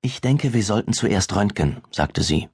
Ich 0.00 0.20
denke, 0.20 0.52
wir 0.52 0.62
sollten 0.62 0.92
zuerst 0.92 1.34
röntgen, 1.34 1.82
sagte 1.90 2.22
sie. 2.22 2.48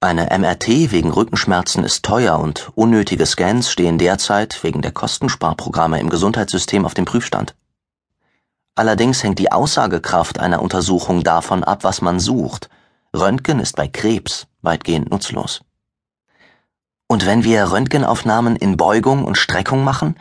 Eine 0.00 0.28
MRT 0.38 0.92
wegen 0.92 1.10
Rückenschmerzen 1.10 1.84
ist 1.84 2.04
teuer 2.04 2.38
und 2.38 2.70
unnötige 2.74 3.24
Scans 3.24 3.70
stehen 3.70 3.96
derzeit 3.96 4.62
wegen 4.62 4.82
der 4.82 4.92
Kostensparprogramme 4.92 5.98
im 5.98 6.10
Gesundheitssystem 6.10 6.84
auf 6.84 6.92
dem 6.92 7.06
Prüfstand. 7.06 7.54
Allerdings 8.74 9.22
hängt 9.22 9.38
die 9.38 9.52
Aussagekraft 9.52 10.38
einer 10.38 10.60
Untersuchung 10.60 11.24
davon 11.24 11.64
ab, 11.64 11.82
was 11.82 12.02
man 12.02 12.20
sucht. 12.20 12.68
Röntgen 13.16 13.58
ist 13.58 13.76
bei 13.76 13.88
Krebs 13.88 14.46
weitgehend 14.60 15.10
nutzlos. 15.10 15.62
Und 17.06 17.24
wenn 17.24 17.42
wir 17.42 17.72
Röntgenaufnahmen 17.72 18.56
in 18.56 18.76
Beugung 18.76 19.24
und 19.24 19.38
Streckung 19.38 19.82
machen, 19.82 20.16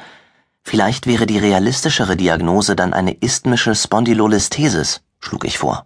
vielleicht 0.64 1.05
wäre 1.05 1.26
die 1.26 1.40
realistischere 1.40 2.16
Diagnose 2.16 2.78
dann 2.78 2.94
eine 2.94 3.12
isthmische 3.12 3.76
Spondylolisthesis, 3.76 5.02
schlug 5.20 5.44
ich 5.44 5.58
vor. 5.58 5.86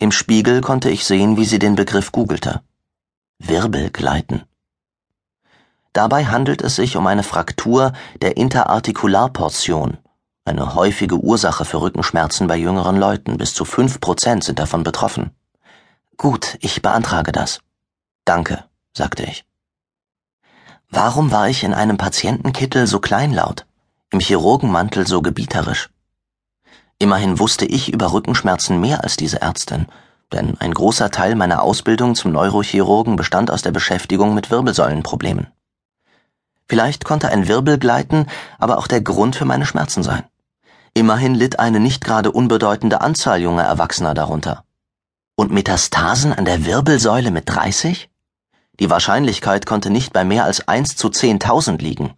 Im 0.00 0.12
Spiegel 0.12 0.60
konnte 0.60 0.90
ich 0.90 1.04
sehen, 1.04 1.36
wie 1.36 1.44
sie 1.44 1.58
den 1.58 1.74
Begriff 1.74 2.12
googelte. 2.12 2.62
Wirbelgleiten. 3.40 4.44
Dabei 5.92 6.26
handelt 6.26 6.62
es 6.62 6.76
sich 6.76 6.96
um 6.96 7.06
eine 7.08 7.24
Fraktur 7.24 7.92
der 8.20 8.36
Interartikularportion, 8.36 9.98
eine 10.44 10.76
häufige 10.76 11.16
Ursache 11.16 11.64
für 11.64 11.80
Rückenschmerzen 11.80 12.46
bei 12.46 12.56
jüngeren 12.56 12.96
Leuten. 12.96 13.38
Bis 13.38 13.54
zu 13.54 13.64
fünf 13.64 14.00
Prozent 14.00 14.44
sind 14.44 14.60
davon 14.60 14.84
betroffen. 14.84 15.32
Gut, 16.16 16.58
ich 16.60 16.80
beantrage 16.80 17.32
das. 17.32 17.60
Danke, 18.24 18.64
sagte 18.92 19.24
ich. 19.24 19.44
Warum 20.90 21.32
war 21.32 21.48
ich 21.48 21.64
in 21.64 21.74
einem 21.74 21.96
Patientenkittel 21.96 22.86
so 22.86 23.00
kleinlaut, 23.00 23.66
im 24.10 24.20
Chirurgenmantel 24.20 25.08
so 25.08 25.22
gebieterisch? 25.22 25.90
Immerhin 27.00 27.38
wusste 27.38 27.64
ich 27.64 27.92
über 27.92 28.12
Rückenschmerzen 28.12 28.80
mehr 28.80 29.04
als 29.04 29.16
diese 29.16 29.40
Ärztin, 29.40 29.86
denn 30.32 30.56
ein 30.58 30.74
großer 30.74 31.10
Teil 31.10 31.36
meiner 31.36 31.62
Ausbildung 31.62 32.16
zum 32.16 32.32
Neurochirurgen 32.32 33.14
bestand 33.14 33.52
aus 33.52 33.62
der 33.62 33.70
Beschäftigung 33.70 34.34
mit 34.34 34.50
Wirbelsäulenproblemen. 34.50 35.46
Vielleicht 36.66 37.04
konnte 37.04 37.28
ein 37.28 37.46
Wirbelgleiten 37.46 38.26
aber 38.58 38.78
auch 38.78 38.88
der 38.88 39.00
Grund 39.00 39.36
für 39.36 39.44
meine 39.44 39.64
Schmerzen 39.64 40.02
sein. 40.02 40.24
Immerhin 40.92 41.36
litt 41.36 41.60
eine 41.60 41.78
nicht 41.78 42.04
gerade 42.04 42.32
unbedeutende 42.32 43.00
Anzahl 43.00 43.40
junger 43.40 43.62
Erwachsener 43.62 44.14
darunter. 44.14 44.64
Und 45.36 45.52
Metastasen 45.52 46.32
an 46.32 46.44
der 46.44 46.66
Wirbelsäule 46.66 47.30
mit 47.30 47.48
30? 47.48 48.10
Die 48.80 48.90
Wahrscheinlichkeit 48.90 49.66
konnte 49.66 49.90
nicht 49.90 50.12
bei 50.12 50.24
mehr 50.24 50.44
als 50.44 50.66
1 50.66 50.96
zu 50.96 51.08
10.000 51.08 51.80
liegen 51.80 52.17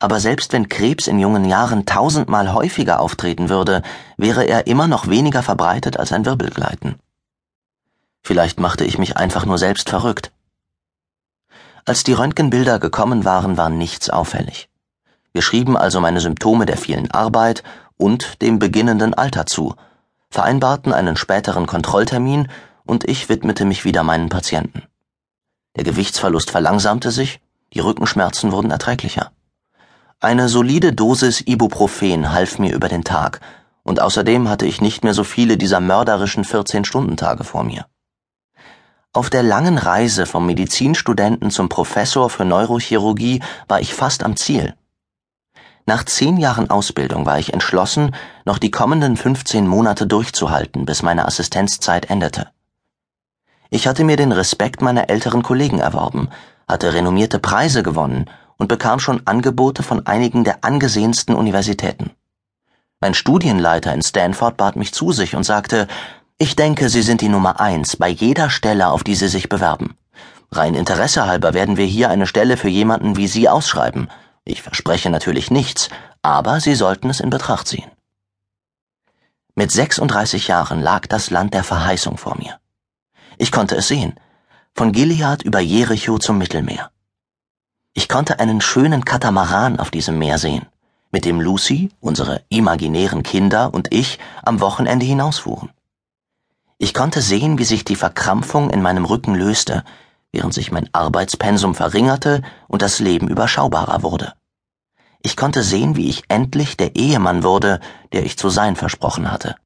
aber 0.00 0.18
selbst 0.18 0.52
wenn 0.52 0.68
Krebs 0.68 1.06
in 1.06 1.18
jungen 1.18 1.44
Jahren 1.44 1.84
tausendmal 1.84 2.52
häufiger 2.54 3.00
auftreten 3.00 3.50
würde, 3.50 3.82
wäre 4.16 4.44
er 4.44 4.66
immer 4.66 4.88
noch 4.88 5.08
weniger 5.08 5.42
verbreitet 5.42 5.98
als 5.98 6.12
ein 6.12 6.24
Wirbelgleiten. 6.24 6.96
Vielleicht 8.22 8.58
machte 8.58 8.84
ich 8.84 8.98
mich 8.98 9.18
einfach 9.18 9.44
nur 9.44 9.58
selbst 9.58 9.90
verrückt. 9.90 10.32
Als 11.84 12.02
die 12.02 12.14
Röntgenbilder 12.14 12.78
gekommen 12.78 13.24
waren, 13.24 13.56
war 13.56 13.68
nichts 13.68 14.10
auffällig. 14.10 14.68
Wir 15.32 15.42
schrieben 15.42 15.76
also 15.76 16.00
meine 16.00 16.20
Symptome 16.20 16.66
der 16.66 16.76
vielen 16.76 17.10
Arbeit 17.10 17.62
und 17.96 18.40
dem 18.42 18.58
beginnenden 18.58 19.14
Alter 19.14 19.46
zu, 19.46 19.74
vereinbarten 20.30 20.92
einen 20.94 21.16
späteren 21.16 21.66
Kontrolltermin 21.66 22.48
und 22.86 23.08
ich 23.08 23.28
widmete 23.28 23.66
mich 23.66 23.84
wieder 23.84 24.02
meinen 24.02 24.30
Patienten. 24.30 24.82
Der 25.76 25.84
Gewichtsverlust 25.84 26.50
verlangsamte 26.50 27.10
sich, 27.10 27.40
die 27.74 27.80
Rückenschmerzen 27.80 28.50
wurden 28.50 28.70
erträglicher. 28.70 29.30
Eine 30.22 30.50
solide 30.50 30.92
Dosis 30.92 31.40
Ibuprofen 31.40 32.30
half 32.30 32.58
mir 32.58 32.74
über 32.74 32.88
den 32.88 33.04
Tag, 33.04 33.40
und 33.82 34.00
außerdem 34.00 34.50
hatte 34.50 34.66
ich 34.66 34.82
nicht 34.82 35.02
mehr 35.02 35.14
so 35.14 35.24
viele 35.24 35.56
dieser 35.56 35.80
mörderischen 35.80 36.44
14-Stunden-Tage 36.44 37.42
vor 37.42 37.64
mir. 37.64 37.86
Auf 39.14 39.30
der 39.30 39.42
langen 39.42 39.78
Reise 39.78 40.26
vom 40.26 40.44
Medizinstudenten 40.44 41.50
zum 41.50 41.70
Professor 41.70 42.28
für 42.28 42.44
Neurochirurgie 42.44 43.42
war 43.66 43.80
ich 43.80 43.94
fast 43.94 44.22
am 44.22 44.36
Ziel. 44.36 44.74
Nach 45.86 46.04
zehn 46.04 46.36
Jahren 46.36 46.68
Ausbildung 46.68 47.24
war 47.24 47.38
ich 47.38 47.54
entschlossen, 47.54 48.14
noch 48.44 48.58
die 48.58 48.70
kommenden 48.70 49.16
15 49.16 49.66
Monate 49.66 50.06
durchzuhalten, 50.06 50.84
bis 50.84 51.02
meine 51.02 51.24
Assistenzzeit 51.24 52.10
endete. 52.10 52.50
Ich 53.70 53.86
hatte 53.86 54.04
mir 54.04 54.18
den 54.18 54.32
Respekt 54.32 54.82
meiner 54.82 55.08
älteren 55.08 55.42
Kollegen 55.42 55.78
erworben, 55.78 56.28
hatte 56.68 56.92
renommierte 56.92 57.38
Preise 57.38 57.82
gewonnen 57.82 58.28
und 58.60 58.68
bekam 58.68 59.00
schon 59.00 59.26
Angebote 59.26 59.82
von 59.82 60.06
einigen 60.06 60.44
der 60.44 60.62
angesehensten 60.64 61.34
Universitäten. 61.34 62.10
Mein 63.00 63.14
Studienleiter 63.14 63.94
in 63.94 64.02
Stanford 64.02 64.58
bat 64.58 64.76
mich 64.76 64.92
zu 64.92 65.12
sich 65.12 65.34
und 65.34 65.44
sagte, 65.44 65.88
ich 66.36 66.56
denke, 66.56 66.90
Sie 66.90 67.00
sind 67.00 67.22
die 67.22 67.30
Nummer 67.30 67.58
eins 67.58 67.96
bei 67.96 68.08
jeder 68.08 68.50
Stelle, 68.50 68.88
auf 68.88 69.02
die 69.02 69.14
Sie 69.14 69.28
sich 69.28 69.48
bewerben. 69.48 69.96
Rein 70.52 70.74
Interesse 70.74 71.26
halber 71.26 71.54
werden 71.54 71.78
wir 71.78 71.86
hier 71.86 72.10
eine 72.10 72.26
Stelle 72.26 72.58
für 72.58 72.68
jemanden 72.68 73.16
wie 73.16 73.28
Sie 73.28 73.48
ausschreiben. 73.48 74.10
Ich 74.44 74.60
verspreche 74.60 75.08
natürlich 75.08 75.50
nichts, 75.50 75.88
aber 76.20 76.60
Sie 76.60 76.74
sollten 76.74 77.08
es 77.08 77.20
in 77.20 77.30
Betracht 77.30 77.66
ziehen. 77.66 77.90
Mit 79.54 79.72
36 79.72 80.48
Jahren 80.48 80.82
lag 80.82 81.06
das 81.06 81.30
Land 81.30 81.54
der 81.54 81.64
Verheißung 81.64 82.18
vor 82.18 82.36
mir. 82.36 82.58
Ich 83.38 83.52
konnte 83.52 83.76
es 83.76 83.88
sehen, 83.88 84.16
von 84.74 84.92
Gilead 84.92 85.42
über 85.42 85.60
Jericho 85.60 86.18
zum 86.18 86.36
Mittelmeer. 86.36 86.90
Ich 87.92 88.08
konnte 88.08 88.38
einen 88.38 88.60
schönen 88.60 89.04
Katamaran 89.04 89.80
auf 89.80 89.90
diesem 89.90 90.18
Meer 90.18 90.38
sehen, 90.38 90.66
mit 91.10 91.24
dem 91.24 91.40
Lucy, 91.40 91.90
unsere 92.00 92.42
imaginären 92.48 93.24
Kinder 93.24 93.74
und 93.74 93.92
ich 93.92 94.20
am 94.44 94.60
Wochenende 94.60 95.04
hinausfuhren. 95.04 95.70
Ich 96.78 96.94
konnte 96.94 97.20
sehen, 97.20 97.58
wie 97.58 97.64
sich 97.64 97.84
die 97.84 97.96
Verkrampfung 97.96 98.70
in 98.70 98.80
meinem 98.80 99.04
Rücken 99.04 99.34
löste, 99.34 99.84
während 100.32 100.54
sich 100.54 100.70
mein 100.70 100.88
Arbeitspensum 100.92 101.74
verringerte 101.74 102.42
und 102.68 102.80
das 102.80 103.00
Leben 103.00 103.28
überschaubarer 103.28 104.04
wurde. 104.04 104.34
Ich 105.22 105.36
konnte 105.36 105.62
sehen, 105.64 105.96
wie 105.96 106.08
ich 106.08 106.22
endlich 106.28 106.76
der 106.76 106.94
Ehemann 106.94 107.42
wurde, 107.42 107.80
der 108.12 108.24
ich 108.24 108.38
zu 108.38 108.48
sein 108.48 108.76
versprochen 108.76 109.30
hatte. 109.32 109.56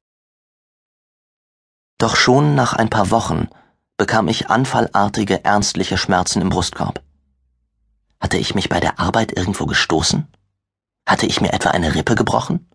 Doch 1.99 2.15
schon 2.15 2.55
nach 2.55 2.73
ein 2.73 2.89
paar 2.89 3.11
Wochen 3.11 3.47
bekam 3.97 4.27
ich 4.27 4.49
anfallartige, 4.49 5.45
ernstliche 5.45 5.97
Schmerzen 5.97 6.41
im 6.41 6.49
Brustkorb. 6.49 7.04
Hatte 8.25 8.39
ich 8.39 8.55
mich 8.55 8.69
bei 8.69 8.79
der 8.79 8.99
Arbeit 8.99 9.37
irgendwo 9.37 9.67
gestoßen? 9.67 10.27
Hatte 11.05 11.27
ich 11.27 11.41
mir 11.41 11.53
etwa 11.53 11.69
eine 11.69 11.93
Rippe 11.93 12.15
gebrochen? 12.15 12.67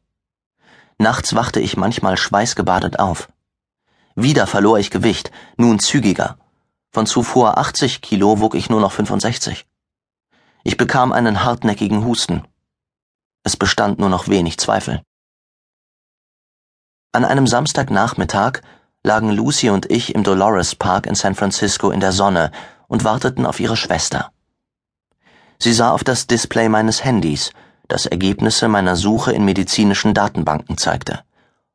Nachts 0.96 1.34
wachte 1.34 1.58
ich 1.58 1.76
manchmal 1.76 2.16
schweißgebadet 2.16 3.00
auf. 3.00 3.28
Wieder 4.14 4.46
verlor 4.46 4.78
ich 4.78 4.92
Gewicht, 4.92 5.32
nun 5.56 5.80
zügiger. 5.80 6.38
Von 6.92 7.04
zuvor 7.04 7.58
80 7.58 8.00
Kilo 8.00 8.38
wog 8.38 8.54
ich 8.54 8.70
nur 8.70 8.80
noch 8.80 8.92
65. 8.92 9.66
Ich 10.62 10.76
bekam 10.76 11.10
einen 11.10 11.42
hartnäckigen 11.42 12.04
Husten. 12.04 12.46
Es 13.42 13.56
bestand 13.56 13.98
nur 13.98 14.08
noch 14.08 14.28
wenig 14.28 14.56
Zweifel. 14.56 15.02
An 17.10 17.24
einem 17.24 17.48
Samstagnachmittag 17.48 18.60
lagen 19.02 19.32
Lucy 19.32 19.70
und 19.70 19.90
ich 19.90 20.14
im 20.14 20.22
Dolores 20.22 20.76
Park 20.76 21.06
in 21.06 21.16
San 21.16 21.34
Francisco 21.34 21.90
in 21.90 21.98
der 21.98 22.12
Sonne 22.12 22.52
und 22.86 23.02
warteten 23.02 23.46
auf 23.46 23.58
ihre 23.58 23.76
Schwester. 23.76 24.30
Sie 25.62 25.74
sah 25.74 25.90
auf 25.90 26.04
das 26.04 26.26
Display 26.26 26.70
meines 26.70 27.04
Handys, 27.04 27.50
das 27.86 28.06
Ergebnisse 28.06 28.66
meiner 28.68 28.96
Suche 28.96 29.32
in 29.32 29.44
medizinischen 29.44 30.14
Datenbanken 30.14 30.78
zeigte. 30.78 31.22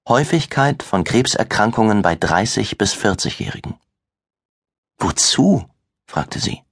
Häufigkeit 0.08 0.82
von 0.82 1.04
Krebserkrankungen 1.04 2.02
bei 2.02 2.16
30 2.16 2.80
bis 2.80 2.94
40-Jährigen. 2.96 3.76
Wozu? 4.98 5.66
fragte 6.08 6.40
sie. 6.40 6.64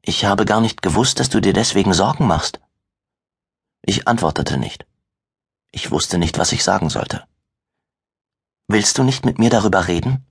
Ich 0.00 0.24
habe 0.24 0.44
gar 0.44 0.60
nicht 0.60 0.80
gewusst, 0.80 1.18
dass 1.18 1.28
du 1.28 1.40
dir 1.40 1.52
deswegen 1.52 1.92
Sorgen 1.92 2.26
machst. 2.26 2.60
Ich 3.82 4.06
antwortete 4.06 4.58
nicht. 4.58 4.86
Ich 5.72 5.90
wusste 5.90 6.18
nicht, 6.18 6.38
was 6.38 6.52
ich 6.52 6.62
sagen 6.62 6.88
sollte. 6.88 7.24
Willst 8.68 8.96
du 8.98 9.02
nicht 9.02 9.24
mit 9.24 9.38
mir 9.38 9.50
darüber 9.50 9.88
reden? 9.88 10.24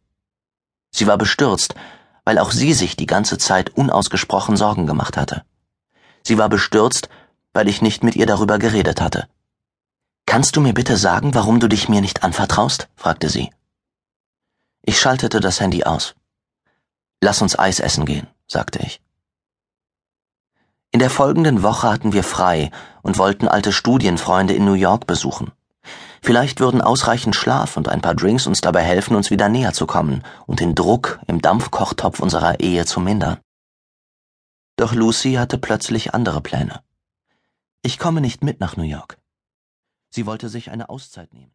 Sie 0.91 1.05
war 1.05 1.17
bestürzt, 1.17 1.75
weil 2.23 2.39
auch 2.39 2.51
sie 2.51 2.73
sich 2.73 2.95
die 2.95 3.07
ganze 3.07 3.37
Zeit 3.37 3.71
unausgesprochen 3.71 4.55
Sorgen 4.55 4.87
gemacht 4.87 5.17
hatte. 5.17 5.43
Sie 6.27 6.37
war 6.37 6.49
bestürzt, 6.49 7.07
weil 7.53 7.69
ich 7.69 7.81
nicht 7.81 8.03
mit 8.03 8.17
ihr 8.17 8.25
darüber 8.25 8.59
geredet 8.59 8.99
hatte. 8.99 9.29
Kannst 10.25 10.57
du 10.57 10.59
mir 10.59 10.73
bitte 10.73 10.97
sagen, 10.97 11.33
warum 11.33 11.61
du 11.61 11.69
dich 11.69 11.87
mir 11.87 12.01
nicht 12.01 12.21
anvertraust? 12.21 12.89
fragte 12.97 13.29
sie. 13.29 13.49
Ich 14.81 14.99
schaltete 14.99 15.39
das 15.39 15.61
Handy 15.61 15.85
aus. 15.85 16.15
Lass 17.21 17.41
uns 17.41 17.57
Eis 17.57 17.79
essen 17.79 18.05
gehen, 18.05 18.27
sagte 18.45 18.79
ich. 18.79 18.99
In 20.91 20.99
der 20.99 21.09
folgenden 21.09 21.63
Woche 21.63 21.89
hatten 21.89 22.11
wir 22.11 22.25
frei 22.25 22.71
und 23.03 23.17
wollten 23.17 23.47
alte 23.47 23.71
Studienfreunde 23.71 24.53
in 24.53 24.65
New 24.65 24.73
York 24.73 25.07
besuchen. 25.07 25.53
Vielleicht 26.21 26.59
würden 26.59 26.81
ausreichend 26.81 27.37
Schlaf 27.37 27.77
und 27.77 27.87
ein 27.87 28.01
paar 28.01 28.15
Drinks 28.15 28.47
uns 28.47 28.59
dabei 28.59 28.81
helfen, 28.81 29.15
uns 29.15 29.31
wieder 29.31 29.47
näher 29.47 29.71
zu 29.71 29.87
kommen 29.87 30.25
und 30.45 30.59
den 30.59 30.75
Druck 30.75 31.21
im 31.27 31.41
Dampfkochtopf 31.41 32.19
unserer 32.19 32.59
Ehe 32.59 32.85
zu 32.85 32.99
mindern. 32.99 33.37
Doch 34.77 34.93
Lucy 34.93 35.33
hatte 35.33 35.57
plötzlich 35.57 36.13
andere 36.13 36.39
Pläne. 36.39 36.83
Ich 37.81 37.97
komme 37.97 38.21
nicht 38.21 38.43
mit 38.43 38.59
nach 38.59 38.77
New 38.77 38.83
York. 38.83 39.17
Sie 40.09 40.27
wollte 40.27 40.49
sich 40.49 40.69
eine 40.69 40.89
Auszeit 40.89 41.33
nehmen. 41.33 41.45